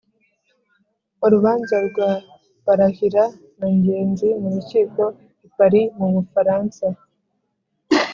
[1.25, 2.09] Urubanza rwa
[2.65, 3.23] Barahira
[3.59, 5.01] na Ngenzi m'urukiko
[5.45, 6.85] i Paris m'Ubufaransa.